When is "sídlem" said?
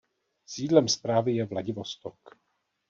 0.45-0.87